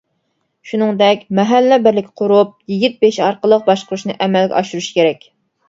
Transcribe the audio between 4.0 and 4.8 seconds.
ئەمەلگە